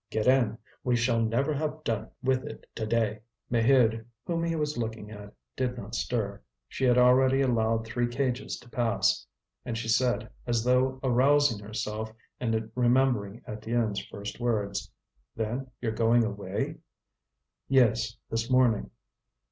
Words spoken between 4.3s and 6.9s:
he was looking at, did not stir. She